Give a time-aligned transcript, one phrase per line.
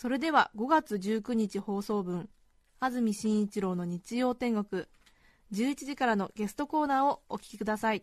[0.00, 2.30] それでは5月19日放送分
[2.80, 4.84] 安住紳一郎の日曜天国
[5.52, 8.02] 11時からのゲストコーナーをお聞きください。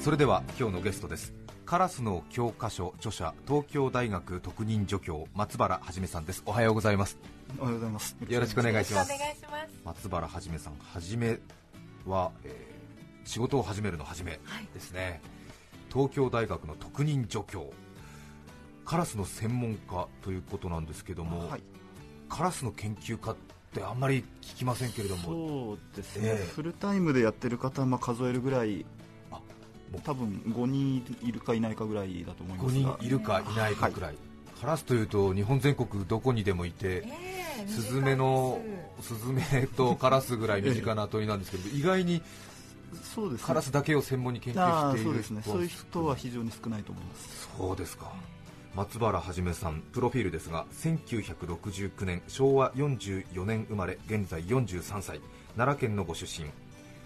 [0.00, 1.32] それでは今日のゲストです。
[1.64, 6.42] カラスの教科書著者東京大学特任助教松原はじめさんです。
[6.44, 7.16] おはようございます。
[7.60, 8.16] おはようございます。
[8.28, 9.12] よろしくお願いします。
[9.12, 9.18] し
[9.48, 9.80] ます。
[9.84, 11.38] 松原はじめさんはじめ
[12.04, 12.80] は、えー
[13.22, 14.40] 仕事を始めるのはじめ
[14.74, 15.20] ですね、
[15.92, 17.70] 東京大学の特任助教
[18.84, 21.62] カラスの専門家ということなんですけども、はい。
[22.28, 23.36] カラスの研究家っ
[23.72, 26.28] てあんまり聞きませんけれどもそうですね。
[26.28, 28.84] ええフルタイムでやってる方はまあ数えるぐらい、
[29.30, 29.34] あ
[29.92, 32.96] もう多分5人いるかいないかぐらいだと思いま5すが。
[32.98, 34.16] 人いるかいないかくらい、
[34.60, 37.04] カラスというと日本全国どこにでもいて、
[37.66, 38.60] スズメの
[39.00, 42.22] スズメとカラスぐらい身近な鳥なんですけど、意外に
[43.14, 43.46] そうですね。
[43.46, 45.42] カラスだけを専門に研究しているそうですね。
[45.44, 47.48] そういう人は非常に少ないと思います。
[47.56, 48.12] そうですか
[48.74, 55.20] 松原はさんプロフィールですが1969年昭和44年生まれ現在43歳
[55.56, 56.48] 奈良県のご出身。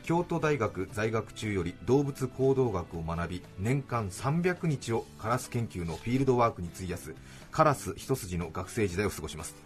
[0.02, 7.14] 京都大学在学中より動物行動学を学び年間300日をカラス研究のフィールドワークに費やす
[7.50, 9.56] カラス一筋の学生時代を過ごします。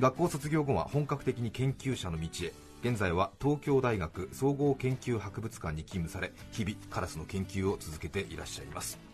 [0.00, 2.52] 学校卒業後は本格的に研究者の道へ。
[2.82, 9.13] 現在は東京大学総合研究博物館に勤務され日々カラスの研究を続けていらっしゃいます。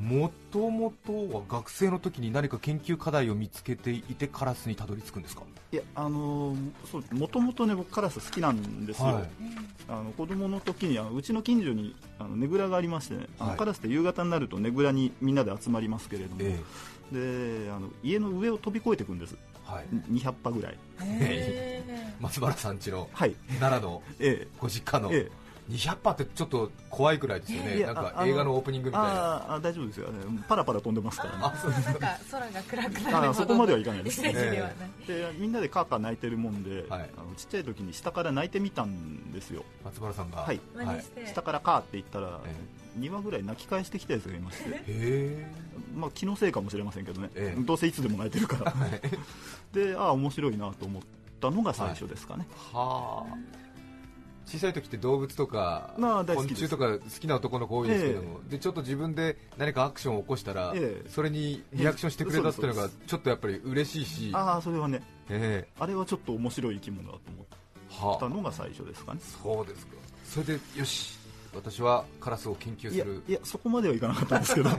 [0.00, 5.42] もともとは学生の時に何か研究課題を見つけていてカラスにたどり着くんですか？
[5.72, 9.06] いや、あのーそう、もともとね、僕カラス好きなんですよ。
[9.06, 9.28] はい。
[9.88, 13.56] あの子供の時にあのうちの近所にあのねぐらがありましてね、はい。
[13.56, 16.58] カラスって夕方になるとねぐらにみんなで集まりますけれども、え
[17.12, 19.36] であの家の上を飛び越えていくんです。
[19.64, 19.86] はい。
[20.12, 20.78] 200羽ぐらい。
[22.20, 23.34] 松原さん家のはい。
[23.60, 24.46] 奈良のえ。
[24.58, 27.84] ご実家のええ200羽ってちょっと怖いくらいですよね。
[27.84, 29.54] なんか映画のオープニングみたいな。
[29.54, 31.86] あ大丈夫ですよ、ね、パラパラ飛んでますから、ね、あそうです。
[31.86, 37.10] なんか空が暗くなるそこまではいかないですイメージでみんなでカーカー泣いてるもんで、はい。
[37.16, 39.64] あのちっちゃい時に下から泣いてみたんですよ。
[39.84, 40.38] 松原さんが。
[40.38, 40.60] はい。
[40.74, 41.26] 真似して。
[41.26, 42.54] 下からカーって言ったら、え
[42.98, 44.70] 2羽ぐらい泣き返してきたやつがいまして。
[44.70, 45.46] へえ。
[45.94, 47.60] まあ気のせいかもしれませんけどね、ええ。
[47.62, 48.74] どうせいつでも泣いてるから。
[49.72, 51.02] でああ面白いなと思っ
[51.40, 53.58] たのが最初ですかね、はあ
[54.48, 61.08] 小さい時って動物とか昆虫とか好きな男の子多いですけども、でちょっと自分で何かアクションを起こしたら、ええ。
[61.10, 65.02] それにリアクションしてくれたっていうのがちょっとやっぱり嬉しいし、ああそれはね。
[65.28, 67.20] えあれはちょっと面白い生き物だと
[68.00, 69.20] 思ったのが最初ですかね。
[69.20, 69.92] そうですか。
[70.24, 71.18] それでよし
[71.54, 73.22] 私はカラスを研究する。
[73.28, 74.70] いやそこまではいかなかったんですけど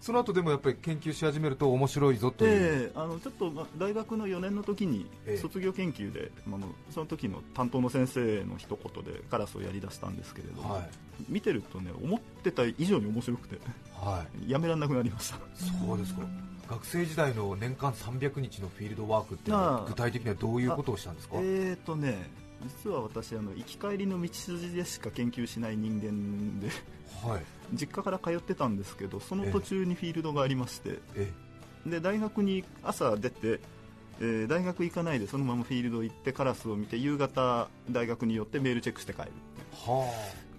[0.00, 5.36] その後でもやっぱり研究し始めると面白いぞという、ええあのちょっとま大学の4年の時にええ。
[5.38, 6.60] 卒業研究で、あの
[6.90, 10.90] その時の担当の先生の一言でカラスをやりだしたんですけれど、はい。
[11.28, 13.58] 見てるとね思ってた以上に面白くて
[13.94, 14.50] はい。
[14.50, 15.36] やめられなくなりました。
[15.54, 16.22] そうですか。
[16.70, 19.84] 学生時代の年間300日のフィールドワークっていうのはああ。
[19.88, 21.36] 具体的にはどういうことをしたんですか？
[21.38, 22.30] えーとね
[22.84, 26.68] 実は私あの行き帰りの道筋でしか研究しない人間で。
[27.26, 27.42] はい
[27.72, 31.30] 実家から通ってたんですけどその途中にフィールドがありまして、え
[31.86, 33.60] で大学に朝出て、
[34.20, 39.32] えー大学行かないでそのままフィールド行ってカラスを見て夕方大学に寄ってメールチェックして帰るって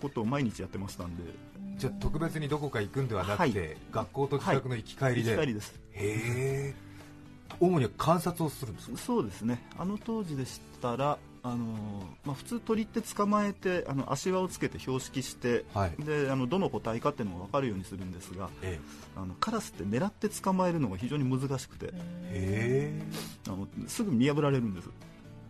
[0.02, 1.24] ことを毎日やってましたんで。
[1.24, 3.78] あじゃあ特別にどこか行くんではなくて、はい。
[3.91, 5.74] 学校と自宅の行き帰りで、行き帰りです。
[5.94, 6.76] へえ。
[7.59, 8.97] 主には観察をするんですか？
[8.97, 9.66] そうですね。
[9.78, 11.59] あの当時でしたらあのー
[12.25, 16.03] まあ、普通鳥って捕まえてあの足輪をつけて標識して、はい。
[16.03, 18.79] であのどの個体かっていうのが分かるようにするんですがえ
[19.16, 21.93] あのカラスって狙って捕まえるのが非常に難しくて
[23.47, 24.90] あのすぐ見破られるんです。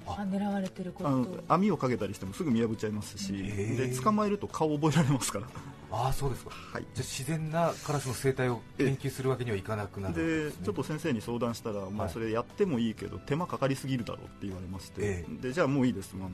[0.05, 0.25] あ。
[0.29, 5.47] 狙われてるこあのと網をかけたりしてもすぐ見破っちゃいますしへでー捕まえると顔覚えられますから
[5.91, 6.51] ああそうですか。
[6.51, 6.83] はい。
[6.93, 10.65] じゃあ自然なカラスの生態を研究するわけにはいかなくなるわけでですね。
[10.65, 12.13] ちょっと先生に相談したら、お前はい。
[12.13, 16.13] それやってもいいけど手間かかりすぎるだろうって言われまして、えでじゃあもういいです。
[16.15, 16.29] あの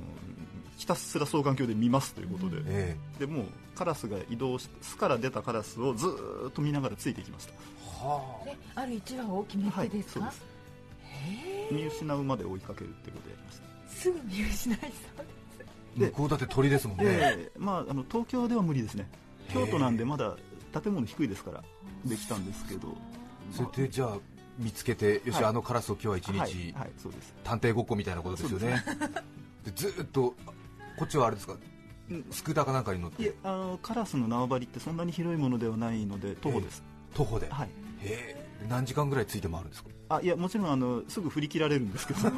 [0.77, 7.53] ひたすら双眼鏡で見ますということで、えでもうカラスが移動し巣から出たカラスをずーっと見ながらついていきました。
[7.53, 7.55] え
[8.05, 8.49] はあ。
[8.49, 10.55] えある一羽を決めてですか、はいそう
[11.07, 13.63] へ見失うまで追いかけるってことをやりました。
[13.63, 15.35] えすぐ見失いそうです。
[15.97, 19.07] で向こうだって鳥ですもんね、で、まあ、あの東京では無理ですね
[19.53, 20.35] 京都なんでまだ
[20.81, 21.63] 建物低いですから
[22.05, 22.95] できたんですけど。
[23.51, 24.17] それでじゃあ
[24.57, 25.45] 見つけてよし、はい。
[25.45, 27.33] あのカラスを今日は一日、はい、はい、そうです。
[27.43, 28.83] 探偵ごっこみたいなことですよね。
[29.63, 30.35] でずーっと
[30.97, 31.55] こっちはあれですか？
[32.09, 32.25] うん。
[32.31, 33.33] スクーターかなんかに乗って。
[33.43, 36.83] あのカラスの縄張りってそんなに広いものではないので徒歩です、
[37.13, 37.67] 徒歩で、はい。
[37.67, 37.71] へ
[38.01, 39.89] え何時間ぐらいついて回るんですか？
[40.07, 42.19] あいやもちろんあのすぐ振り切られるんですけど。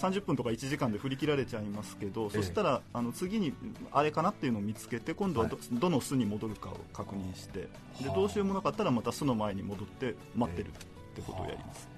[0.00, 3.54] 30分とか1時間で振り切られちゃいますけど、そしたらあの次に
[3.92, 7.68] あれかなっていうのを見つけて今度はど,、どの巣に戻るかを確認して
[8.00, 8.16] ではあ。
[8.16, 10.70] どうしようもなかったらまた巣の前に戻って待ってるっ
[11.14, 11.88] てことをやります、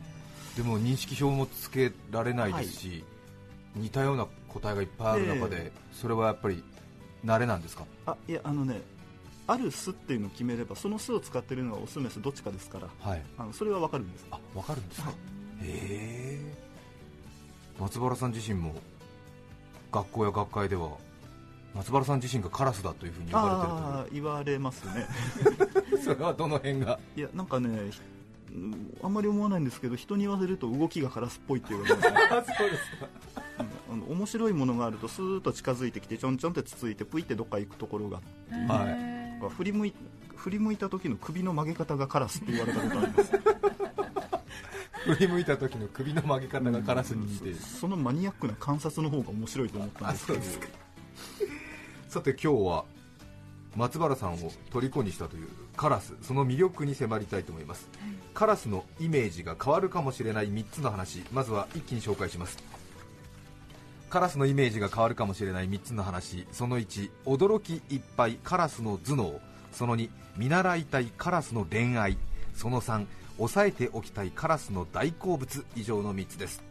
[0.56, 3.05] でも認識表もつけられないですし、
[3.75, 5.73] 似たような個体がいっぱいある中で、え。
[5.93, 6.62] それはやっぱり
[7.25, 7.85] 慣れなんですか？
[8.06, 8.81] あいやあのね
[9.48, 13.22] ある巣っていうのを決めればその巣を使ってるのはオスメスどっちかですからはい。
[13.38, 14.26] あのそれは分かるんです。
[14.30, 15.16] あわかるんですか、はい。
[15.16, 15.18] へ
[15.64, 16.54] え。
[17.80, 18.74] 松原さん自身も
[19.90, 20.90] 学校や学会では
[21.74, 25.06] 松原さん自身がカラスだというふうに呼ばああ言われますね。
[25.44, 26.98] れてるとそれはどの辺が？
[27.16, 27.90] いやなんかね
[29.02, 32.16] あんまり思わないんですけど人に言わせると動きがカラスっぽいって言われますね。
[32.30, 33.08] あ そうですか。
[34.08, 38.20] 面白いものがあるとスーッと近づいてきてちょんちょんってつついてプイってどっか行くところが
[38.68, 39.18] はい
[39.49, 39.94] 振り向い
[40.37, 43.32] 振り向いた時の首の曲げ方がカラスって言われたことあります。
[45.14, 50.40] 振り向いた時の首の曲げ方がカラスに似てそのマニアックな観察の方が面白いと思ったんですけど。
[52.08, 52.85] さて今日は
[53.76, 54.38] 松原さんを
[54.70, 57.88] 虜にしたというカラスその魅力に迫りたいと思います、
[58.32, 62.58] カラスのイメージが変わるかもしれない3つの話まずは一気に紹介します
[64.08, 66.46] カラスのイメージが変わるかもしれない3つの話。
[66.50, 69.40] その1驚きいっぱいカラスの頭脳。
[69.72, 72.16] その2見習いたいカラスの恋愛。
[72.55, 73.06] その3
[73.37, 76.62] 抑えておきたいカラスの大好物以上の3つです。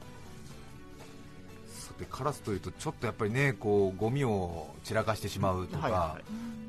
[1.68, 6.18] さてカラスというとちょっとやっぱりねこうゴミを散らかしてしまうとか、はいは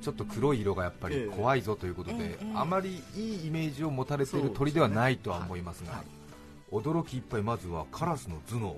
[0.02, 6.04] ちょっと黒い色がやっぱりええ怖いぞということで、ええあまりいいイメージを持たれている鳥ではないとは思いますがはい。
[6.70, 8.76] 驚きいっぱいまずはカラスの頭脳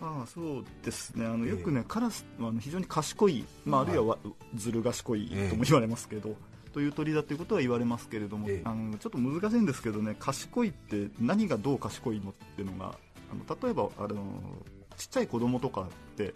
[0.00, 1.26] ああそうですね。
[1.26, 1.50] あのええ。
[1.50, 4.18] よくね、カラスは非常に賢い、まあ、あるいはわ
[4.54, 5.50] ずる賢いええ。
[5.50, 6.34] とも言われますけど、
[6.72, 8.62] という鳥だということは言われますけれども、ええ。
[8.64, 12.94] あのちょっと難しいんですけどね賢いって何がどう賢いのっていうのが
[13.30, 14.22] あの例えばあの
[14.96, 15.84] ちっちゃい子供とかっ
[16.16, 16.34] て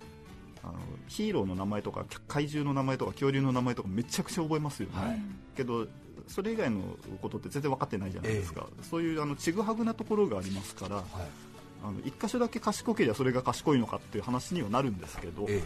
[0.62, 0.74] あの
[1.08, 5.20] ヒーローの名前とか怪獣の名前とか恐竜の名前とかめちゃくちゃ覚えますよね、はい。
[5.56, 5.86] けど
[6.26, 6.80] それ以外の
[7.20, 11.04] ことって全然分かってないじゃないですか、そういうあのちぐはぐなところがありますからはい
[11.84, 15.62] あの一箇所だけ賢ければそれが賢いのかっていう話にはなるんですけど、え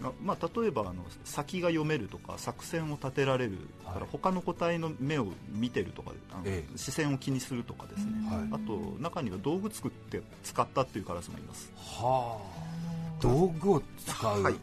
[0.00, 3.60] がまあ、例えばあの先が読めるとか作戦を立てられる、はい
[3.90, 6.78] から他の個体の目を見てるとかあの、ええ。
[6.78, 8.48] 視線を気にするとかですね、はい。
[8.52, 11.72] あと中には道具作って使ったっていうカラスもいます。
[11.76, 13.22] はあ。
[13.22, 14.54] 道具を使う、はい。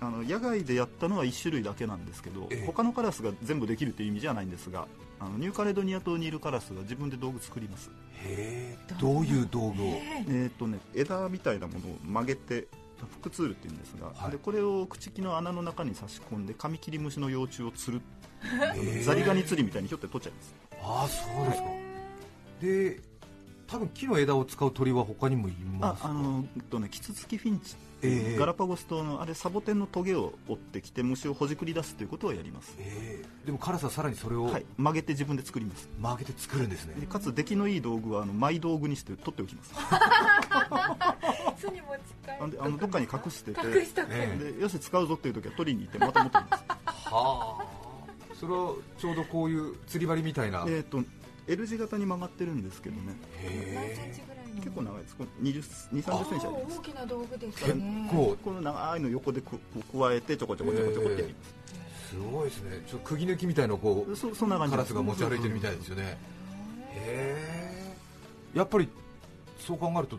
[0.00, 2.66] あの野外でやったのは1種類だけなんですけど、ええ。
[2.66, 4.86] 他のカラスが全部できるという意味じゃないんですが
[5.24, 7.90] あのニューカレドニア島にいるカラスは自分で道具作ります。
[8.24, 8.94] へえ。
[9.00, 9.86] どういう道具を、
[10.28, 12.68] えーとね、枝みたいなものを曲げて
[12.98, 14.32] フックツールっていうんですが、はい。
[14.32, 18.02] でこれを朽木の穴の中に差し込んでカミキリムシの幼虫を釣る。
[19.02, 20.54] ザリガニ釣りみたいにひょって取っちゃいます。
[20.82, 21.68] ああそうですか。
[22.60, 23.00] で
[23.66, 26.08] 多分木の枝を使う鳥は他にもいますか？
[26.08, 26.20] ああの
[26.54, 28.36] うんとねキツツキフィンチええ。
[28.36, 33.46] ガラパゴス島のあれサボテンのトゲを折ってきて虫をほじくり出すということはやります、ええ。
[33.46, 35.88] でもカラスはさらにそれをはい、曲げて自分で作ります。
[36.00, 39.74] 曲げて作るんですね、でかつ出来のいい道具はあのマイ道具にして取っておきます。
[42.50, 43.60] であのどっかに隠してて。
[43.60, 46.64] 隠しでよし使うぞっていう時は取りに行ってまた持ってきます。
[47.10, 47.64] はあ。
[48.34, 51.02] それはちょうどこういう釣り針みたいな、えっと
[51.46, 53.14] L 字型に曲がってるんですけどね。
[53.42, 55.16] 何センへチぐらいの結構長いです。
[55.16, 56.78] これ20 2 3 0センチあります。
[56.78, 57.78] 大きな道具です結
[58.10, 58.36] 構。
[58.44, 62.84] この長いの横でく加えてちょこちょこちょこちょこってやります、すごいですね。
[62.88, 66.18] ちょっと釘抜きみたいのをこうそそんな感じカラスが持ち歩いてるみたいですよね。
[66.94, 67.96] へ
[68.54, 68.88] えやっぱり
[69.58, 70.18] そう考えると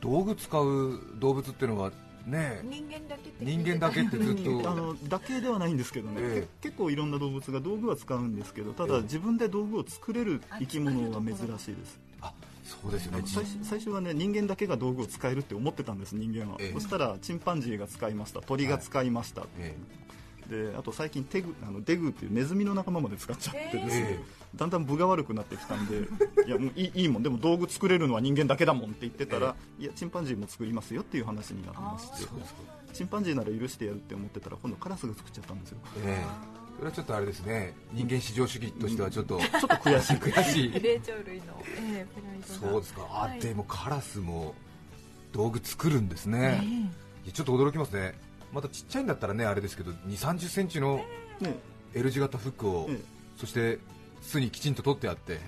[0.00, 1.90] 道具使う動物っていうのは
[2.26, 6.48] ね人間だけって人間だけってずっとあのだけではないんですけどね、ええ。
[6.62, 8.90] け結構いろんな動物が道具は使うんですけどたええ。
[8.90, 12.00] だ自分で道具を作れる生き物は珍しいです。
[12.00, 12.05] あ
[12.66, 13.22] そうですよね。
[13.62, 16.72] 最初はね人間だけが道具を使えるって思ってたんです人間は、ええ。
[16.72, 18.40] そしたらチンパンジーが使いました。
[18.40, 19.76] 鳥が使いました、え
[20.50, 26.08] であと最近テグあのデグっていうネズミの仲間まで使っちゃってですね、えだんだん分が悪くなってきたんで
[26.46, 27.22] いやもういいいいもん。
[27.22, 32.28] でも道具作れるのは人間だけだもんって言ってたら、いやチンパンジーも作りますよっていう話になりまして。
[32.92, 35.78] チンパンジーなら許してやるって思ってたら今度カラスが作っちゃったんですよ。
[35.98, 37.74] ええそれはちょっとあれですね。
[37.92, 40.16] 人間至上主義としてはちょっとちょっと悔しい。
[40.16, 40.80] 悔しい。
[40.80, 42.72] 霊長類の、ええプライドが。
[42.72, 43.06] そうですか。
[43.10, 43.40] あ、はい。
[43.40, 44.54] でもカラスも
[45.32, 46.62] 道具作るんですね、
[47.24, 48.14] いやちょっと驚きますね。
[48.52, 51.04] またちっちゃいんだったらねあれですけど2 3 0センチの
[51.40, 51.58] ね
[51.94, 53.00] L 字型フックをええ
[53.36, 53.78] そして
[54.22, 55.40] 巣にきちんと取ってあってね。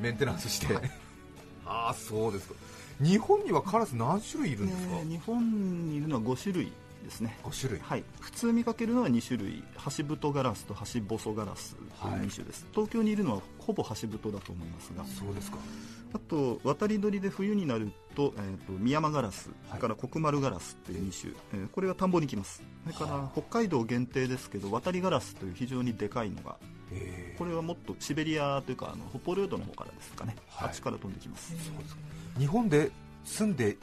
[0.00, 0.78] メンテナンスして、
[1.66, 2.54] ああそうですか。
[3.00, 6.72] 日本にはカラス何種類いるんですか、で日本にいるのは5種類
[7.04, 7.38] ですね。
[7.44, 7.80] 5種類。
[7.80, 9.62] はい、普通見かけるのは2種類。
[9.76, 15.04] ハシブトガラスとハシボソガラスという2種です、東京にいるのはほぼハシブトだと思いますが。
[15.04, 15.58] そうですか。
[16.14, 22.62] あと渡り鳥で冬になると,、えー、とミヤマガラスそれからコクマルガラスという2種、えーこれが田んぼに来ます。
[22.84, 26.56] それから北海道限定ですけど渡りガラスという非常にでかいのが
[26.92, 27.34] え。
[27.36, 30.68] これはもっとシベリアというかあの北方領土の方からですかね、はい。
[30.68, 32.92] あっちから飛んできます、ー日本で
[33.24, 33.76] 住んで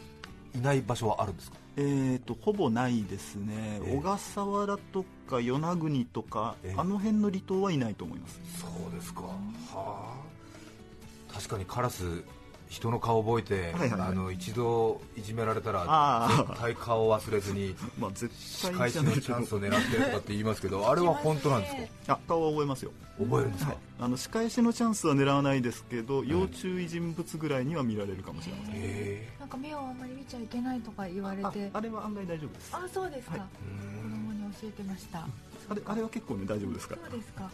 [0.55, 1.57] いない場所はあるんですか？
[1.77, 3.95] えー、とほぼないですね、ええ。
[3.97, 6.75] 小笠原とか与那国とか、ええ。
[6.77, 8.41] あの辺の離島はいないと思います。
[8.59, 9.21] そうですか。
[9.21, 9.35] は
[9.73, 11.33] あ。
[11.33, 12.23] 確かにカラス
[12.71, 14.09] 人の顔覚えて、はいはいはい。
[14.09, 21.75] あの一度いじめられたら絶対顔を忘れずに まあ絶仕対返しのチャンスを狙ってるとかって言いますけど あれは本当なんです
[22.07, 22.13] か？
[22.13, 22.91] あ顔は覚えますよ。
[23.19, 31.69] 覚えるんですか、あの仕返しのチャンスは狙わないですけど、要注意人物ぐらいには見られるかもしれません、へなんか目をあんまり見ちゃいけないとか言われあて。
[31.71, 32.69] あれは案外大丈夫です。
[32.73, 33.47] あそうですか、はい。
[33.67, 35.19] え子供に教えてました。
[35.19, 36.95] あれあれは結構ね大丈夫ですか？
[36.95, 37.51] らそうですか。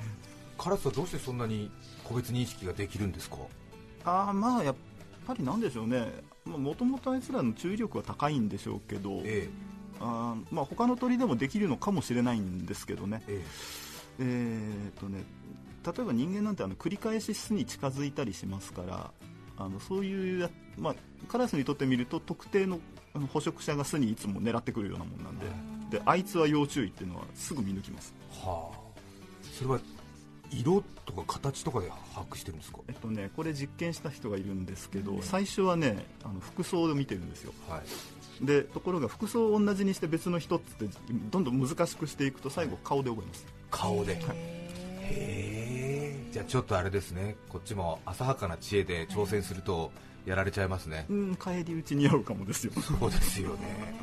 [0.58, 1.70] カラスはどうしてそんなに
[2.06, 3.38] 個別認識ができるんですか？
[4.06, 4.76] ああまあやっ
[5.28, 6.24] ぱりなんでしょうね。
[6.46, 9.50] もともとあいつらの注意力は高いんでしょうけど、え
[10.00, 13.22] あーまあ、他の鳥でもできるのかもしれないんですけどね。
[13.28, 13.46] ええ。
[14.20, 15.24] えーっとね
[15.86, 19.12] 例えば人間なんてあの繰り返し巣に近づいたりしますから
[19.58, 20.96] あのそういうや、まあ、
[21.30, 22.80] カラスにとってみると特定の
[23.32, 25.46] 捕食者が巣にいつも狙ってくるようなもんなんで。
[25.90, 28.14] であいつは要注意っていうのはすぐ見抜きます。
[28.34, 28.78] えはあ。
[29.42, 29.80] それは
[30.52, 32.80] 色とか形とかで把握してるんですか？
[32.88, 35.22] えっとねこれ実験した人がいるんですけど、うん。
[35.22, 37.54] 最初はねあの服装を見てるんですよ。
[37.68, 38.46] はい。
[38.46, 40.86] でところが服装を同じにして別の人って
[41.32, 43.46] どんどん難しくしていくと最後顔で覚えます。
[43.72, 44.14] 顔で。
[44.14, 44.20] へへ
[46.30, 47.36] えじゃあちょっとあれですね。
[47.50, 49.92] こっちも浅はかな知恵で挑戦すると
[50.28, 51.06] やられちゃいますね。
[51.10, 52.74] うん帰り討ちに合うかもですよ。
[52.82, 53.58] そうですよね。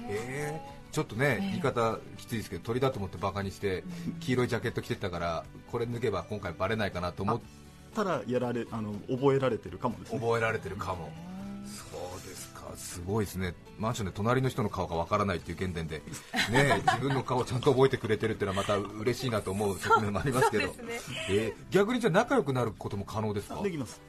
[0.08, 0.60] へえ。
[0.90, 1.48] ちょっとね、ええ。
[1.50, 3.84] 言い方きついですけど鳥だと思ってバカにして
[4.20, 7.44] 黄色いジャケット着てったからこれ抜けば今回バレないかなと思って
[7.94, 10.18] たらやられあの覚えられてるかもですね。
[10.18, 11.12] 覚えられてるかも。
[11.64, 12.62] そうですか。
[12.76, 13.54] すごいですね。
[13.78, 16.00] マンションで隣の人の顔がわからないっていう原点で
[16.50, 20.68] ね 自分の顔をちゃんと覚えてくれてるっていうのはまた嬉しいなと思う側面もありますけど。
[20.68, 20.72] ね。
[21.30, 23.60] えー逆にじゃあ仲良くなることも可能ですか？
[23.62, 24.00] できます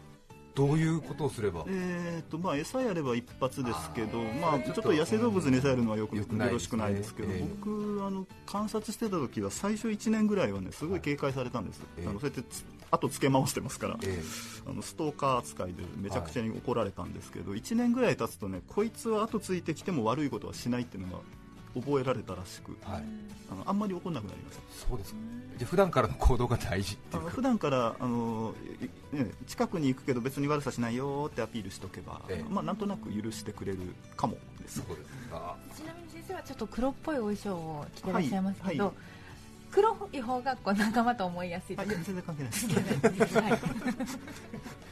[0.56, 1.66] どういうことをすれば？
[1.68, 7.48] えーとまあ、餌やれば一発ですけどまあ、ちょっと野生動物に餌やるのはよくよろしくないですけど、ええ。
[7.62, 12.08] 僕あの観察してた時は最初1年ぐらいはねすごい警戒されたんです、ええ。
[12.08, 14.24] あのそうやってつ後つけ回してますから、え
[14.68, 21.20] あのストーカー扱いでめちゃくちゃに怒られたんですけど、1年ぐらい経つとねこいつは後ついてきても悪いことはしないっていうのが
[21.76, 23.04] 覚えられたらしくーはい。
[23.52, 25.20] あのあんまり怒んなくなりましたそうですか。
[25.58, 27.30] じゃあ普段からの行動が大事っていうか。
[27.30, 28.56] 普段からあの、
[29.14, 32.50] いね、近くに行くけど別に悪さしないよってアピールしとけば、ええ。
[32.50, 33.80] まあ、なんとなく許してくれる
[34.18, 34.80] かもです。
[34.80, 35.56] そうですか。
[35.76, 38.94] ちなみに先生はちょっと黒っぽいお衣装を着てらっしゃいますけど、はい。
[38.96, 39.16] はい
[39.76, 42.52] 黒い方がこう仲間と思いやすいあいや全然関係ない
[43.18, 43.36] です。
[43.38, 43.60] はい。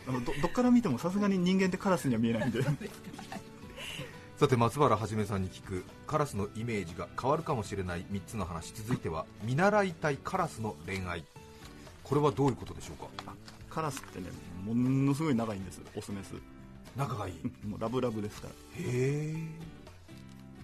[0.09, 2.61] あのどどっから見てもさすがに人間ってカラスには見えないんで
[4.37, 8.73] さて松原はじめさんに聞くカラスのイメージが変わるかもしれない3つの話。
[8.73, 11.23] 続いては 見習いたいカラスの恋愛。
[12.03, 13.33] これはどういうことでしょうか？
[13.69, 14.27] カラスってね
[14.65, 15.81] ものすごい長いんです。
[15.95, 16.33] オスメス。
[16.97, 17.31] 仲がい？
[17.31, 18.53] い へもうラブラブですから。
[18.79, 19.35] え。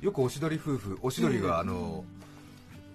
[0.01, 2.03] よくおしどり夫婦おしどりがあの、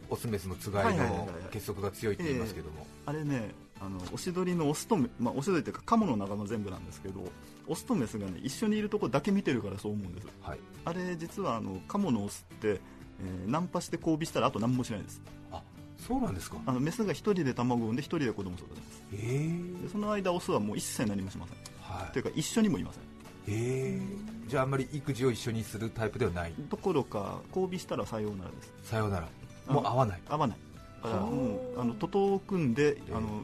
[0.08, 3.54] オスメスのつがいの結束が強いって言いますけども、あれね
[3.84, 7.20] あのオシドリのオスとメ、まあ、オシドリっていうかカモの仲間全部なんですけど
[7.66, 10.28] オスとメスがね一緒にいるとこだけ見てるからそう思うんです。
[10.42, 10.58] はい。
[10.84, 15.22] あれ実はあのカモのオスって、えーナンパして交尾したらあと何もしないです。
[15.52, 15.62] あ
[15.98, 16.58] そうなんですか？
[16.66, 19.02] あのメスが一人で卵を産んで一人で子供を育てます。
[19.12, 21.56] へえでその間オスはもう一切何もしません。
[21.80, 23.02] はというか一緒にもいません。
[23.02, 24.00] いへえ
[24.48, 26.54] じゃああんまり育児を一緒にするタイプではない。
[26.70, 28.72] どころか交尾したらさようならです。
[28.82, 29.28] さようなら。
[29.66, 30.20] もう会わない。
[30.28, 30.56] 合わない。
[30.56, 30.73] だ
[31.08, 31.30] からはあ。
[31.30, 33.42] もうあの徒党を組んで、えあの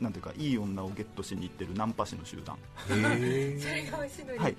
[0.00, 2.56] なんていうかいい女をゲットしに行ってるナンパ師の集団。
[2.88, 4.56] はい。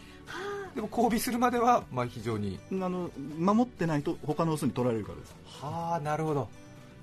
[0.75, 2.59] でも交尾するまではまあ非常に。
[2.71, 5.35] あの守ってないと他のオスに取られるからです。
[5.61, 6.49] はあなるほど。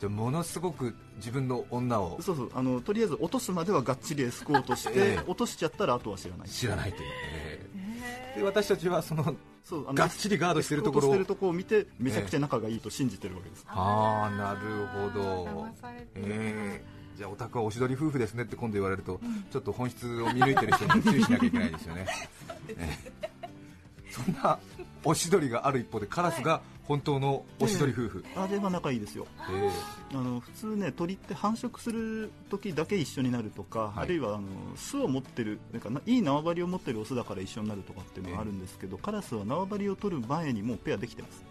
[0.00, 2.18] じゃあものすごく自分の女を。
[2.20, 2.50] そうそう。
[2.54, 5.24] あのとりあえず落とすまではがっちりエスコートして、 ええ。
[5.26, 6.48] 落としちゃったらあとは知らない。
[6.48, 7.60] 知らないという、え。
[7.76, 8.38] へえ。
[8.38, 11.10] で私たちはそのそうあのがっちりガードしてるところ。
[11.10, 15.68] をところを見てめちゃくちゃ仲がいいと信じてるわけです、はあなるほど。
[16.16, 16.94] ええ。
[17.16, 19.20] じゃあお宅はおしどり夫婦ですねって今度言われると、
[19.52, 22.06] ちょっと本質を見抜いてる人に注意しなきゃいけないですよね、
[22.76, 22.98] え
[23.32, 24.10] え。
[24.10, 24.58] そんな
[25.04, 29.26] おしどりがある一方でカラスが本当のおしどり夫婦、あれは仲いいですよ。
[29.50, 29.70] え。
[30.12, 33.98] あの普通ね鳥って繁殖する時だけ一緒になるとか、はい。
[34.00, 34.46] あるいはあの
[34.76, 41.44] 巣を持ってるなんかないい縄張りを持ってるオスだから一緒になるとかっていうのがあるんですけど、カラスは縄張りを取る前にもうペアできてます。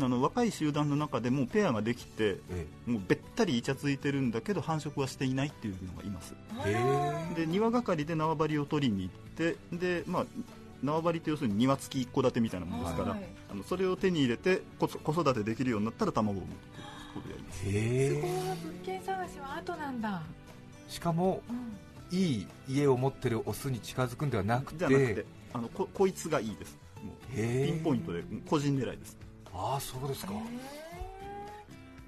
[0.00, 0.08] あ。
[0.08, 6.34] の若い集団の中でもペアができてえもうべったりイチャついてるんだけど繁殖はしていないっていうのがいます。
[6.66, 6.74] え
[7.32, 7.40] え。
[7.40, 10.26] で庭係で縄張りを取りに行ってで、まあ、
[10.82, 13.28] 縄張りって要するに庭付き一戸建てみたいなものですから、はい。
[13.50, 16.84] あのそれを手に入れてこ子育てできるようになったら卵を産むっていう
[17.14, 17.58] ことをやります。
[17.58, 17.74] すごい。
[17.74, 18.22] へ
[18.64, 20.22] 物件探しは後なんだ、
[20.88, 22.18] えしかもうん。
[22.18, 26.76] いい家を持ってるオスに近づくんではなくてじゃなくてあのここいつがいいです。
[27.04, 29.16] もうへえピンポイントで個人狙いです。
[29.52, 30.32] ああそうですか。
[30.32, 30.36] へ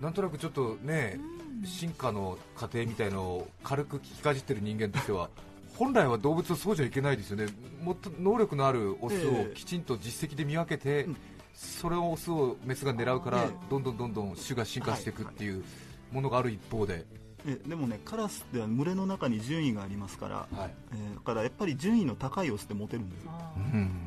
[0.00, 1.42] なんとなくちょっとねーうん。
[1.64, 5.30] 進化の過程みたいのを軽く聞きかじってる人間としては
[5.76, 7.46] 本来は動物はそうじゃいけないですよね。
[7.82, 9.54] もっと能力のあるオスをええ。
[9.54, 11.16] きちんと実績で見分けて、うん。
[11.54, 13.50] それをオスをメスが狙うからええ。
[13.70, 15.64] どんどんどんどん種が進化していくっていう
[16.10, 17.04] ものがある一方で、
[17.46, 20.74] えでもねカラスっては群れの中に順位がありますから、はい。
[20.92, 23.30] えーだからやっぱり順位の高いオスってモテるんですよ。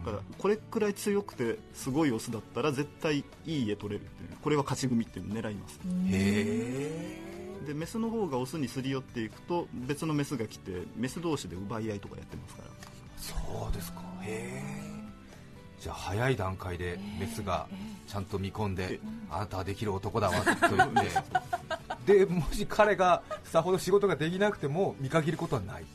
[0.05, 7.25] だからこれくらい強くてすごいオスだったら絶対いい家取れるっていうこれは勝ち組っていうのを狙いますうんへ
[7.65, 12.69] でメスの方がオスにすり寄っていくと別のメスが来てメス同士で奪い合いとかやってますから。
[13.17, 14.01] そうですか。
[14.21, 14.95] へえ。
[15.79, 17.67] じゃあ早い段階でメスが
[18.07, 18.99] ちゃんと見込んでえ。
[19.29, 20.89] あなたはできる男だわ と言っ
[22.05, 22.19] て。
[22.19, 25.85] でもし彼がさほど仕事ができなくても見限ることはない。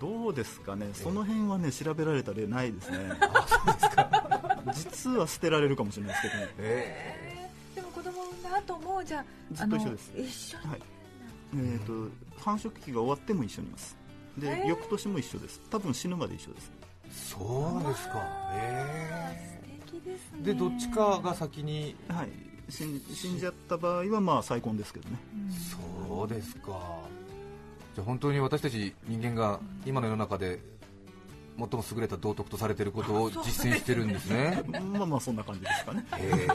[0.00, 0.90] どうですかね。
[0.92, 2.98] その辺はね調べられた例ないですね。
[4.74, 6.50] 実は捨てられるかもしれないですけどね。
[6.58, 7.50] ええ。
[7.72, 10.12] ーでも子供産んだ後もじゃあずっと一緒です。
[10.16, 10.97] 一緒に、はい
[11.54, 13.96] えー、と繁殖期が終わっても一緒にいます。
[14.36, 14.66] で、へー。
[14.66, 15.60] 翌年も一緒です。
[15.70, 16.72] 多分死ぬまで一緒です。
[17.10, 18.22] そうですか。
[18.52, 20.38] へ素敵ですね。
[20.42, 22.28] えでどっちかが先にはい。
[22.70, 25.16] 死ん死んじゃった場合はまあ再婚ですけどね。
[25.34, 26.98] うんそうですか。
[27.94, 30.60] じゃあ本当に私たち人間が今の世の中で
[31.58, 34.62] 最も優れた道徳とされていることを実践してるんですね。
[34.92, 36.04] まあまあそんな感じですかね。
[36.18, 36.46] へ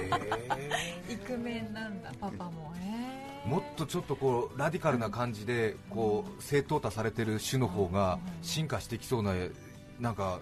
[1.10, 3.12] え イクメンなんだパパもえー
[3.45, 9.34] もっとちょっとこうラディカルな感じでこう正当化されてる種の方が進化してきそうな
[9.99, 10.39] なんか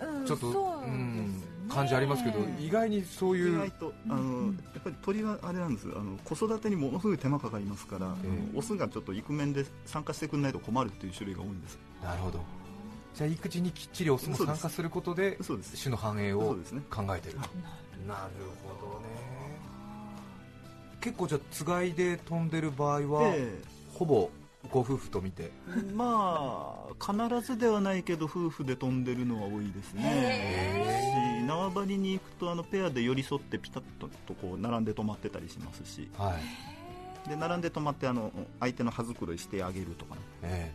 [0.00, 8.58] うんちょっと、そうん、感じありますけど意外にそういう意外とあの、やっぱり鳥はあれなんですあの子育てにものすごい手間かかりますから、ええ。
[8.58, 11.78] オスがちょっとイクメンで参加してくれないと困るっていう種類が多いんです。
[12.02, 12.40] なるほど。
[13.14, 15.38] じゃあ育児にきっちりオスも参加することで
[15.80, 16.56] 種の繁栄そを
[16.90, 19.00] 考えてるなるほど。
[19.00, 19.03] ね
[21.04, 23.60] 結構じゃあつがいで飛んでる場合は、え
[23.92, 24.30] ほぼ
[24.70, 25.50] ご夫婦と見て。
[25.68, 31.42] えまあ必ずではないけど夫婦で飛んでるのは多いですね。
[31.42, 36.08] し縄張りに行くとあのペアで寄り添ってピタッととこう並んで止まってたりしますし。
[36.16, 36.38] は
[37.26, 37.28] い。
[37.28, 40.72] で並んで止まってあの相手の羽繕いしてあげるとかねえ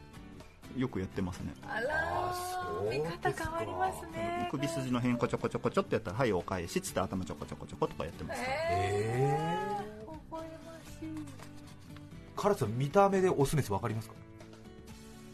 [0.78, 1.54] よくやってますね。
[1.64, 1.90] あら
[2.30, 2.34] あ
[2.80, 4.48] そう見方変わりますね。
[4.52, 8.54] 首筋の辺こちょこちょこちょってやったらはいお返しっつって頭ちょこちょこちょことかやってますから。
[8.54, 9.69] えええー、
[12.40, 14.14] カラスは見た目でオスメス分かりますか？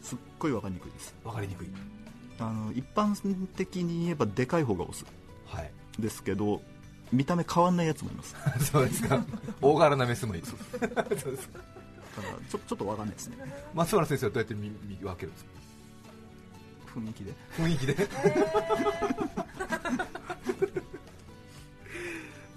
[0.02, 1.14] すっごい分かりにくいです。
[1.24, 1.68] 分かりにくい。
[2.38, 3.14] あの一般
[3.56, 5.04] 的に言えばでかい方がオス。
[5.46, 5.70] はい。
[5.98, 6.60] ですけど
[7.12, 8.34] 見た目変わんないやつもいます。
[8.70, 9.24] そうですか。
[9.62, 10.46] 大柄なメスもいる。
[10.46, 10.58] そう。
[11.14, 11.58] ですか。
[12.16, 13.36] らちょちょっと分かんないですね。
[13.74, 15.50] 松原先生はどうやって見見分けるんですか？
[16.96, 17.34] 雰囲気で。
[17.58, 17.96] 雰囲気で？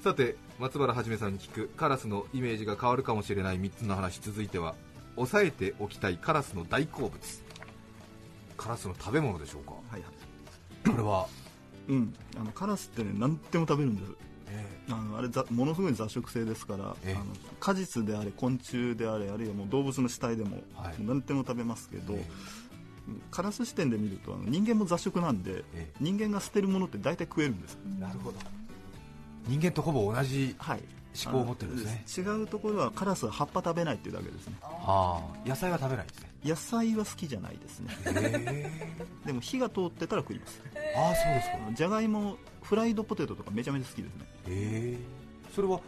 [0.03, 4.75] さて松原はじめさんに聞くカラスのイメージが変わるかもしれない3つの話続いては
[5.15, 7.13] 抑えておきたいカラスの大好物。
[8.57, 9.71] カラスの食べ物でしょうか？
[9.71, 10.89] はいはい。
[10.89, 11.27] これは、
[11.87, 12.13] うん。
[12.37, 14.11] あのカラスってね何でも食べるんです。
[14.51, 17.15] えあのあれざものすごい雑食性ですから、ええ。
[17.15, 17.25] あの
[17.61, 20.95] 果実であれ昆虫であれあるいはもう動物の死体でも、はい。
[20.99, 22.23] 何でも食べますけど、え
[23.31, 25.89] カラス視点で見るとあの人間も雑食なんで、え。
[26.01, 27.77] 人間が捨てるものって大体食えるんです。
[27.97, 28.37] なるほど
[29.47, 30.83] 人間とほぼ同じはい。
[31.25, 32.05] 思考を持ってるんですね。
[32.07, 34.53] あの違うところはカラスは葉っぱ食べないっていうだけですね。
[34.61, 36.29] はあ野菜は食べないんですね。
[36.45, 38.71] 野菜は好きじゃないですね。
[39.25, 40.61] でも火が通ってたら食います。
[40.95, 41.57] ああそうですか。
[41.73, 44.25] じゃがいもフライドポテトとかめちゃめちゃ好きですね。
[44.47, 44.97] へえ。
[45.53, 45.81] それは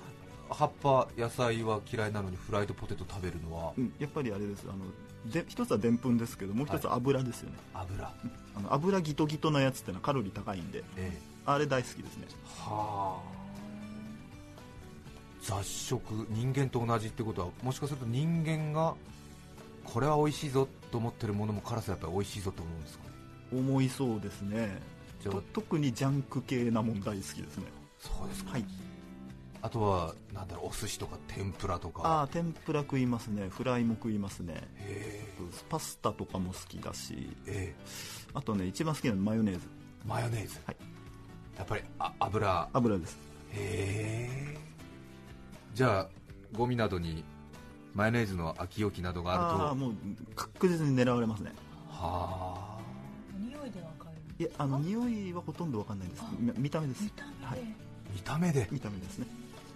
[0.50, 3.74] 葉っぱ野菜は嫌いなのにフライドポテト食べるのは？
[3.78, 4.66] うんやっぱりあれです。
[4.68, 8.12] あので一つはでんぷんですけどもう一つは油ですよね、油。
[8.56, 11.22] あの油ギトギトなやつってのはカロリー高いんでええ。
[11.46, 12.26] あれ大好きですね。
[12.58, 13.41] はあ
[15.52, 18.96] 雑食人間と同じってことはもしかすると人間が
[19.84, 23.12] これは美味しいぞと思ってるものもカラスはやっぱり美味しいぞと思うんですかね？
[23.60, 24.80] 思いそうですね。
[25.22, 27.66] じゃあと特にジャンク系なもん大好きですね。
[28.00, 28.52] そうですか。
[28.52, 28.66] はい。
[29.62, 32.02] あとはなんだろうお寿司とか天ぷらとか。
[32.04, 33.50] ああ天ぷら食いますね。
[33.50, 34.54] フライも食いますね。
[34.78, 35.22] へ
[35.70, 37.36] パスタとかも好きだし。
[37.46, 37.84] ええ。
[38.34, 39.68] あとね一番好きなのはマヨネーズ。
[40.06, 40.78] えマヨネーズ、はい。
[41.58, 42.70] やっぱりあ油。
[42.72, 43.18] 油です。
[43.52, 44.58] へえ
[45.74, 46.10] じゃあ
[46.54, 47.24] ゴミなどに
[47.94, 49.66] マヨネーズの空き置きなどがあると。
[49.68, 49.94] ああもう
[50.36, 51.52] 確実に狙われますね。
[51.90, 52.82] はあ。
[53.40, 54.12] 匂いでわかる？
[54.40, 56.24] いやあの匂いはほとんどわかんないです。
[56.40, 57.04] み見た目です。
[57.04, 57.60] 見た目で、はい。
[58.14, 58.68] 見た目で？
[58.72, 59.28] 見た目ですね。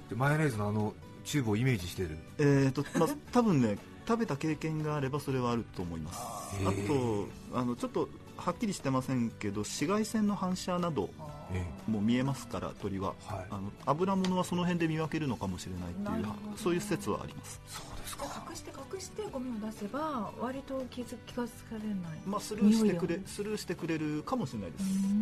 [0.10, 2.18] でマヨネーズのあのチューブをイメージしてる？
[2.40, 3.78] えーとまあ多分ね
[4.08, 6.20] 食べた経験があればそれはあると思います。
[6.66, 7.28] あと
[7.58, 11.10] あのちょっとはっきりしてませんけど紫外線の反射など
[11.52, 13.46] えも見えますから鳥は、はい。
[13.52, 18.26] あの油物はその辺で見分けるのかもしれないっていうそういう説はあります、そうですか。
[18.50, 21.98] 隠して隠してゴミを出せば割と気づ気がつかれない。
[22.26, 24.94] まあ、スルーしてくれスルーしてくれるかもしれないです、ううん。
[24.94, 25.14] う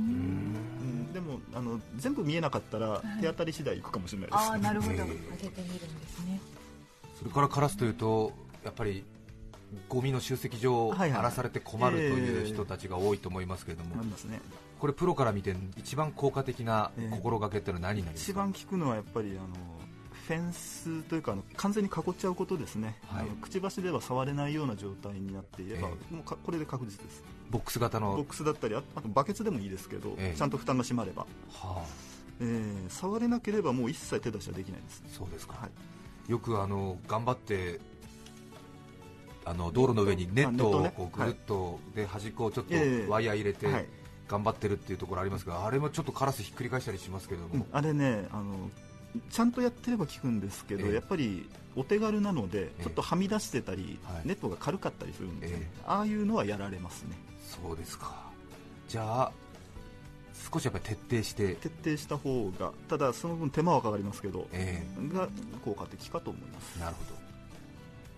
[1.09, 1.13] ん。
[1.13, 3.21] でもあの全部見えなかったらい。
[3.21, 4.93] 手当たり次第いくかもしれないです、ああなるほど。
[4.93, 6.39] へ開ーけてみるんですね。
[7.19, 8.31] それからカラスというと
[8.63, 9.03] やっぱり
[9.89, 13.95] ゴミの集積場を荒らされて困るという人たちが多いと思いますけれども、
[14.79, 19.47] これプロから見て一番効果的なええ心がけっていうのは何になりますか、一番効くのはやっぱりあの
[20.27, 23.25] フェンスというかあの完全に囲っちゃうことですね、はい。
[23.25, 27.23] あのくちばしでは触れないような状態になっていれば、えもうかこれで確実です。
[27.49, 30.37] ボックス型の、ボックスだったりああとバケツでもいいですけど、ええ。
[30.37, 31.85] ちゃんと蓋が閉まれば、はあ、
[32.39, 35.03] えー触れなければもう一切手出しはできないです。
[35.09, 36.31] そうですか、はい。
[36.31, 37.81] よくあの頑張って
[39.45, 43.07] あの道路の上にネットをぐるっと、で端っこをちょっとええ。
[43.09, 43.85] ワイヤー入れてはい。
[44.27, 48.71] 頑張ってるっていうところありますが、あれもちょっとカラスひっくり返したりしますけれども、うんあれねあの
[49.29, 50.93] ちゃんとやってれば効くんですけど、ええ。
[50.95, 52.83] やっぱりお手軽なので、ええ。
[52.83, 54.27] ちょっとはみ出してたり、はい。
[54.27, 57.17] ネットが軽かったりするんでああいうのはやられますね。
[57.43, 58.23] そうですか。
[58.87, 59.31] じゃあ
[60.51, 65.27] 少しやっぱり徹底して、徹底した方がただその分手間はかかりますけど、えが
[65.63, 66.73] 効果的かと思います。
[66.77, 67.12] えなるほど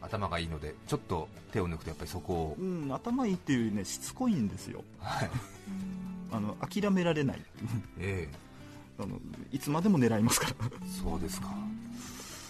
[0.06, 4.84] 頭がいいのでちょっと手を抜くとやっぱりそこを、うん、頭いいっていうよりねしつこいんですよ。
[5.00, 5.30] はい。
[6.32, 7.42] あの諦められない。
[8.00, 8.30] え
[8.98, 9.20] あの
[9.52, 10.56] いつまでも狙いますから。
[10.68, 11.54] えそうですか。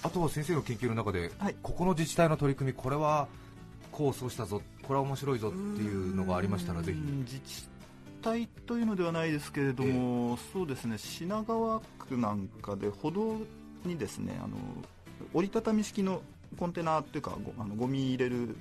[0.04, 1.56] あとは先生の研究の中で、はい。
[1.63, 3.28] ここの自治体の取り組みこれは
[3.91, 7.00] 功を奏したぞこれは面白いぞっていうのがありましたらぜひ。
[7.00, 7.76] うん自治
[8.22, 13.38] 体というのではないですけれども、そうですね品川区なんかで歩道
[13.86, 14.58] にですねあの
[15.32, 16.24] 折りたたみ式の
[16.56, 18.56] コンテナというかごあのゴミ入れる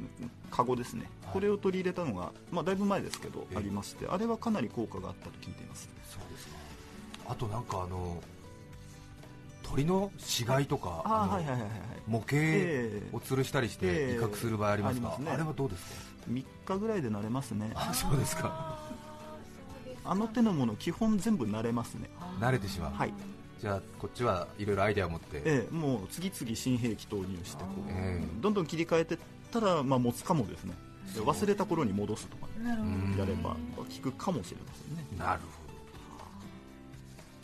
[0.50, 1.32] カゴですね、はい。
[1.32, 3.56] これを取り入れたのが、まあ、だいぶ前ですけど、ええ。
[3.58, 5.88] ありましてあれはかなり効果があったと聞いています。
[6.10, 6.54] そうですか
[7.28, 8.20] あとなんかあの
[9.62, 11.60] 鳥の死骸とかはいはい
[12.06, 13.02] 模型ええ。
[13.12, 14.14] を吊るしたりしてええ。
[14.16, 15.30] 威嚇する場合ありますか、ありますね。
[15.32, 15.90] あれはどうですか
[16.30, 17.70] ？3日ぐらいで慣れますね。
[17.74, 18.78] あそうですか。
[20.06, 22.10] あの手のもの基本全部慣れますね。
[22.38, 23.14] 慣れてしまう、はい
[23.64, 28.42] じゃあこっちはいろいろアイデアを持って、ええ、もう次々新兵器投入してこう、ええ。
[28.42, 29.18] どんどん切り替えてっ
[29.50, 30.74] たら、まあ、持つかもですね。
[31.14, 32.68] 忘れた頃に戻すとか、ね、
[33.18, 35.06] やれば効くかもしれませんね。
[35.18, 35.74] なるほど。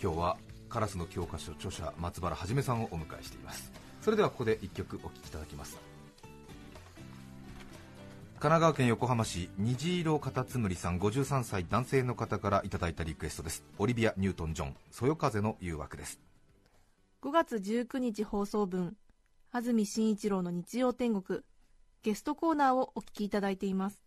[0.02, 0.37] 今日は
[0.68, 3.72] カラスの教科書著者松原はじめさんをお迎えしています。
[4.02, 5.78] それではここで1曲お聴きいただきます。
[5.78, 5.89] 神
[8.48, 13.62] 奈川県横浜市虹色カタツムリさん53歳男性の方からいただいたリクエストです。
[13.79, 16.18] オリビア・ニュートン・ジョン「そよ風の誘惑」です。
[17.20, 18.96] 5月19日放送分
[19.53, 21.40] 安住紳一郎の日曜天国
[22.03, 24.03] ゲストコーナーをお聞きいただいています。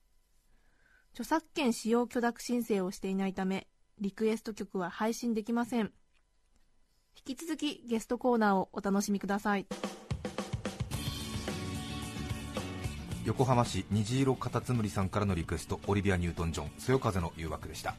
[1.11, 3.67] 著作権使用許諾申請をしていないため
[3.99, 5.93] リクエスト曲は配信できません。
[7.15, 9.67] 引き続きゲストコーナーをお楽しみください。
[13.25, 17.95] 横浜市虹色カタツムリさんからのリクエストオリビア・ニュートン・ジョン「そよ風の誘惑」でした。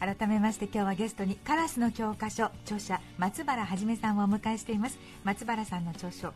[0.00, 4.98] 改めまして今日はゲストにカラスの教科書著者松原はじめさんをお迎えしています。
[5.22, 6.32] 松原さんの著書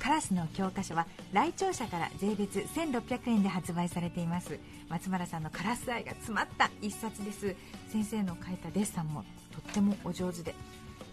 [0.00, 4.58] カラスの教科書は来庁者から税別1600円で発売されています。
[4.88, 7.54] 松原さんのカラス愛が詰まった一冊です。
[7.88, 10.56] 先生の書いたデッサンもとってもお上手で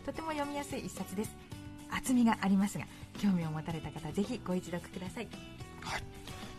[0.08, 1.36] とても読みやすい一冊です。
[1.96, 2.86] 厚みがありますが
[3.20, 5.28] 興味を持たれた方ぜひご一読ください。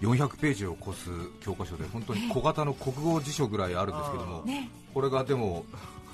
[0.00, 4.70] 400ページを超す教科書で本当に小型の国語辞書ぐらいあるんですけども、ね。
[4.92, 5.64] これがでも、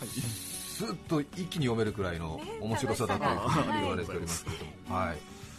[0.00, 4.56] スッと一気に読めるくらいの面白さだというふうに言われておりますけど
[4.88, 5.16] も、はい、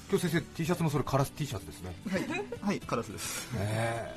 [0.09, 2.23] 今日先生 T シャツもそれカラス T シャツですね、はい、
[2.61, 3.49] はい、カラスです。
[3.57, 4.13] え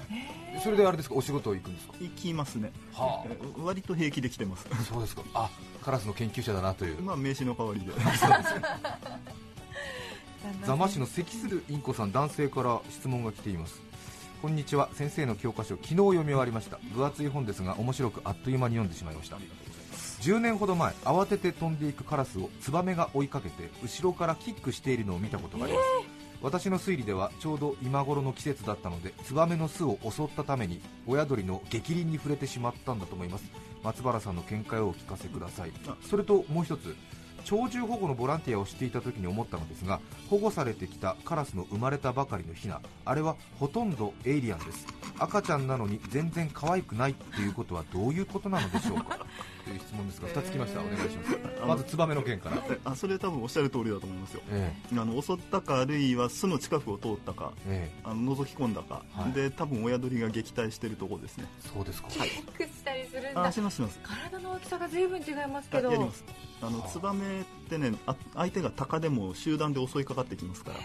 [0.57, 0.61] え。
[0.63, 1.15] それであれですか？
[1.15, 1.95] お仕事行くんですか？
[2.01, 4.67] 行きますね、はえ割と平気で来てます。
[4.71, 5.23] あそうですか。
[5.35, 5.49] あ
[5.83, 7.01] カラスの研究者だなという。
[7.03, 7.93] まあ名刺の代わりで。
[10.65, 13.81] 座間市の関するインコさん男性から質問が来ています。
[14.43, 14.91] こんにちは。
[14.93, 16.79] 先生の教科書昨日読み終わりました。
[16.95, 19.39] 分厚い本ですが面白くあっという間に読んでしまいました
[20.21, 25.87] 10年ほど前慌てて飛んでいくカラスをツバメが追いかけて後ろからキックしているのを見たことがあります、
[26.43, 33.45] 私の推理ではちょうど今頃の季節だったのでツバメの巣を襲ったために親鳥の逆鱗に触れてしまったんだと思います。
[33.83, 35.73] 松原さんの見解をお聞かせください。
[36.09, 36.97] それともう一つ
[37.49, 44.87] 鳥獣保護のボランティアをしていた時に思ったのですが保護されてきたカラスの生まれたばかりのヒナあれはほとんどエイリアンです。
[45.19, 49.19] 赤ちゃんなのに全然可愛くないっていうことはどういうことなのでしょうか？
[49.65, 50.81] という質問ですが2つ来ました。
[50.81, 51.39] お願いします。
[51.67, 52.57] まずツバメの件から。
[52.69, 54.43] えあそれ多分おっしゃる通りだと思いますよ。
[54.51, 58.01] えあの襲ったかあるいは巣の近くを通ったかええ。
[58.05, 59.33] あの覗き込んだか、はい。
[59.33, 61.47] で多分親鳥が撃退してるところですね。
[61.65, 63.99] えそうですか、チェックしたりするんあだしますします。
[64.03, 65.89] 体の大きさが随分違いますけど。
[65.89, 66.25] あやります
[66.63, 70.79] あのツバメってねあ相手が鷹でも集団で襲いかかってきますから。
[70.79, 70.83] へ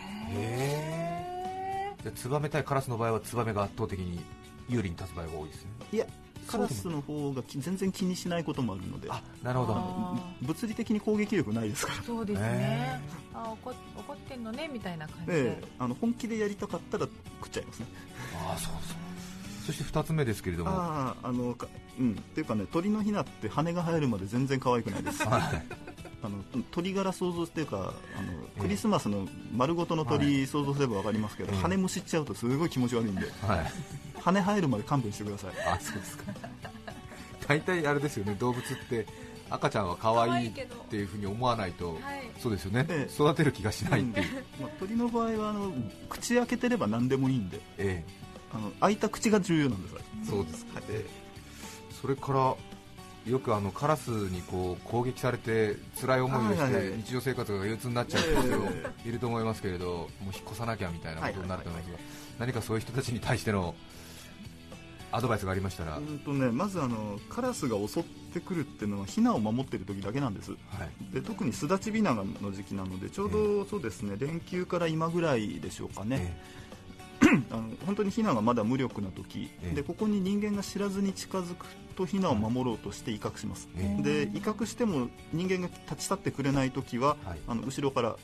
[2.04, 4.20] えツバメ対カラスの場合はツバメが圧倒的に
[4.68, 5.72] 有利に立つ場合が多いですね。
[5.94, 6.06] いや
[6.48, 9.10] カラスの方がき全然気にしないこともあるので。
[9.12, 9.74] あなるほど。
[9.76, 12.04] あ物理的に攻撃力ないですから。
[12.04, 13.02] そうですへね
[13.34, 15.68] あ怒っ怒ってんのねみたいな感じで、ええ。
[15.80, 17.08] あの本気でやりたかったら
[17.40, 17.86] 食っちゃいますね。
[18.48, 18.96] ああそうです
[19.66, 20.72] そして2つ目ですけれども。
[20.72, 21.68] あああのか
[22.00, 22.12] うん。
[22.12, 25.24] っていうかね鳥のヒナって羽が生えるまで全然可愛くないです。
[25.28, 25.42] はい。
[26.24, 26.38] あの
[26.70, 28.62] 鳥柄想像っていうかあのええ。
[28.62, 31.62] クリスマスの丸ごとの鳥想像すれば分かりますけど、ええ。
[31.62, 33.22] 羽むしっちゃうとすごい気持ち悪いんで。
[33.42, 33.72] はい。
[34.20, 35.52] 羽生えるまで勘弁してください。
[35.68, 36.24] あそうですか。
[37.48, 38.36] 大体あれですよね。
[38.36, 39.06] 動物って
[39.50, 40.52] 赤ちゃんは可愛いっ
[40.90, 42.02] ていうふうに思わないと、はい。
[42.40, 43.14] そうですよね、ええ。
[43.14, 45.74] 育てる気がしないっていう、まあ、鳥の場合はあの
[46.10, 47.60] 口開けてれば何でもいいんで。
[47.78, 48.04] え
[48.54, 51.10] あの開いた口が重要なんですえそうですか、はいええ。
[52.02, 52.56] それから
[53.32, 58.30] よくあのカラスにこう攻撃されて辛い思いをして日常生活が憂鬱になっちゃう人
[59.06, 62.00] えいると思いますけれど、もう引っ越さなきゃみたいなことになると思いますが、
[62.40, 63.76] 何かそういう人たちに対しての
[65.12, 70.52] アドバイスがありましたら、うんとね、まずあのカラスが襲ってくるっていうのはヒナを守ってる時だけなんです。
[70.52, 71.14] はい。
[71.14, 76.42] で特に巣立ちビナの時期なのでちょうどそうですね連休から今ぐらいでしょうかね、
[77.52, 79.76] あの本当にヒナがまだ無力な時、ええ。
[79.76, 84.02] でここに人間が知らずに近づくとヒナを守ろうとして威嚇します、ええ。
[84.02, 87.40] で威嚇しても人間が立ち去ってくれない時は、はい。
[87.48, 88.16] あの後ろから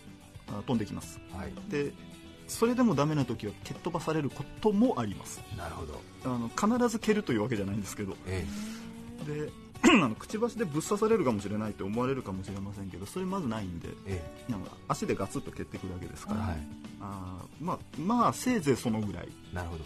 [0.50, 1.20] あ飛んできます。
[1.32, 1.92] はい、で
[2.48, 5.42] それでもダメな時は蹴っ飛ばされることもあります。
[5.58, 8.16] なるほど、あの必ず蹴るというわけじゃないんですけど。
[8.26, 8.46] え。
[9.26, 9.52] で
[10.04, 14.52] あのくちばしでぶっ刺されるかもしれないと思われるかもしれませんけどそれまずないんでええ。
[14.52, 16.58] なんか足でガツッと蹴ってくるわけですから、はい、
[17.02, 19.84] あーまあ、まあせいぜいそのぐらい、なるほど、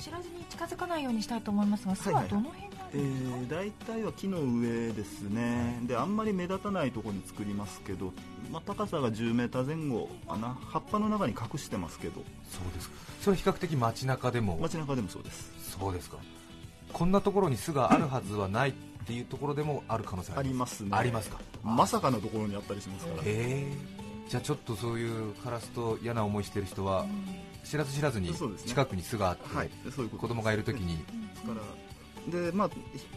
[0.00, 5.80] 知らずに近づかないようにしたいと思いますが巣はどの辺なんえですか、ー、大体は木の上ですね。
[5.82, 8.12] であんまり目立たないところに作りますけど、
[8.50, 10.56] まあ、高さが1 0ー前後かな。
[10.68, 12.22] 葉っぱの中に隠してますけど。
[12.50, 15.52] そうですか、それ比較的街中でも、街中でもそうです。
[15.78, 16.16] そうですか、
[16.92, 18.72] こんなところに巣があるはずはないっ
[19.06, 20.80] ていうところでもある可能性あります。
[20.84, 20.90] ね。
[20.92, 23.22] ありますか、まさかのところにあったりしますから。
[23.22, 23.72] へえ。
[24.28, 27.06] じゃあちょっとそういうカラスと嫌な思いしてる人は、
[27.64, 28.32] 知らず知らずに
[28.66, 29.70] 近くに巣があって、はい。
[29.94, 31.04] そういうこと子供がいるときに、で
[31.36, 31.48] すか
[32.32, 32.70] らで、まあ、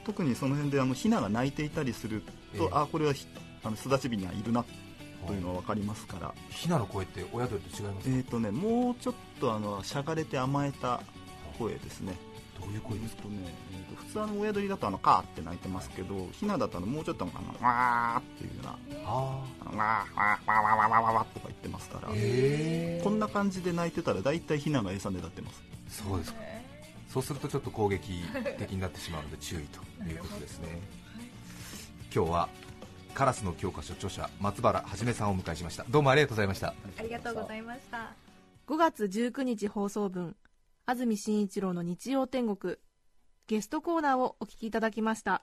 [0.06, 2.70] 特にその辺であのヒナが鳴いていたりすると、ええ。
[2.72, 3.28] あこれはひ
[3.64, 4.66] あの巣立ち日にはいるな
[5.28, 11.02] というのは分かりますから、ヒナの声って親鳥と違いますか、えーとね、もうちょっとあのしゃがれて甘えた
[11.60, 12.18] 声ですね
[12.62, 13.24] どういう声ですか？
[13.30, 13.36] ね
[13.72, 17.34] えーと普通あの親鳥だとあのカーって鳴いてますけどヒナだとあのもうちょっとあの
[17.68, 22.14] わーっていうようなああのわーわーわーわーわーわーわーとか言ってますから、こ
[23.10, 25.64] んな感じで鳴いてたら大体ヒナが餌狙ってます。
[25.90, 26.40] そうですか。
[27.10, 28.12] そうするとちょっと攻撃
[28.58, 30.80] 的になってしまうので注意ということですね。
[32.14, 32.50] 今日は
[33.14, 35.86] カラスの教科書著者松原はじめさんをお迎えしました。
[35.90, 36.74] どうもありがとうございました。
[36.98, 38.14] ありがとうございました。
[38.68, 40.36] 5月19日放送分
[40.86, 42.76] 安住紳一郎の日曜天国。
[43.48, 45.42] ゲストコーナーをお聞きいただきました。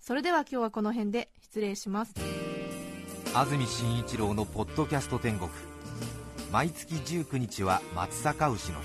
[0.00, 2.14] それでは今日はこの辺で失礼します。
[3.34, 5.50] 安住紳一郎のポッドキャスト天国。
[6.50, 8.78] 毎月19日は松阪牛の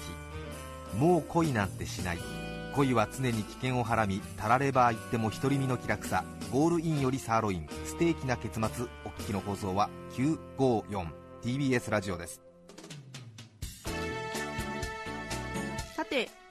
[0.92, 0.98] 日。
[0.98, 2.20] もう恋なんてしない。
[2.76, 6.26] 恋は常に危険をはらみたられば言っても独り身の気楽さ。
[6.52, 7.68] ゴールインよりサーロイン。
[7.86, 8.88] ステーキな結末。
[9.06, 12.45] お聞きの放送は 954TBS ラジオです。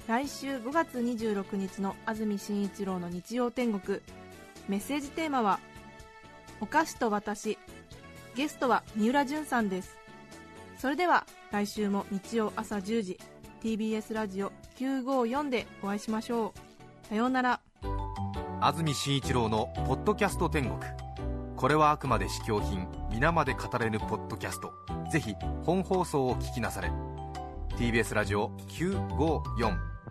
[0.07, 4.01] 来週5月26日の安住紳一郎の日曜天国。
[4.69, 5.61] メッセージテーマは
[6.61, 7.59] 「お菓子と私」
[8.37, 9.97] ゲストは三浦淳さんです。
[10.77, 13.19] それでは来週も日曜朝10時
[13.63, 16.53] TBS ラジオ954でお会いしましょ
[17.07, 17.09] う。
[17.09, 17.61] さようなら。
[18.61, 20.79] 安住紳一郎の「ポッドキャスト天国」
[21.57, 24.71] これはあくまで試供品皆まで語れぬポッドキャスト。
[25.11, 26.93] ぜひ本放送を聞きなされ。
[27.79, 29.94] TBS ラジオ954